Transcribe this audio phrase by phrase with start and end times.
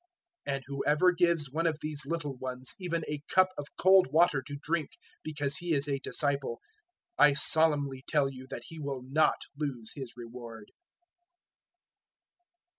[0.47, 4.41] 010:042 And whoever gives one of these little ones even a cup of cold water
[4.41, 4.89] to drink
[5.21, 6.59] because he is a disciple,
[7.19, 10.71] I solemnly tell you that he will not lose his reward."